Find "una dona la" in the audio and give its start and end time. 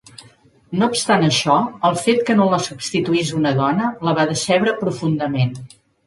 3.41-4.15